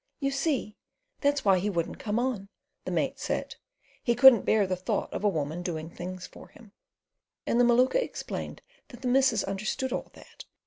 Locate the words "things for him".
5.91-6.71